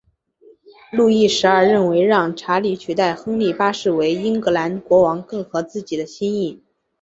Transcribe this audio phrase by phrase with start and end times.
[0.91, 6.63] 路易十二认为让理查取代亨利八世为英格兰国王更合自己的心意。